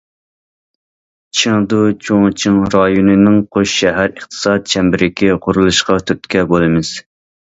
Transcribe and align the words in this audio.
چېڭدۇ- 1.41 1.91
چۇڭچىڭ 2.07 2.57
رايونىنىڭ 2.75 3.37
قوش 3.57 3.75
شەھەر 3.83 4.09
ئىقتىساد 4.17 4.67
چەمبىرىكى 4.73 5.31
قۇرۇلۇشىغا 5.45 5.99
تۈرتكە 6.09 6.43
بولىمىز. 6.55 6.95